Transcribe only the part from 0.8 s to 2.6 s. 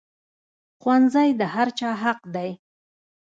ښوونځی د هر چا حق دی